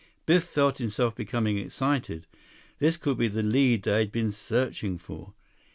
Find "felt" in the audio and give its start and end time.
0.45-0.79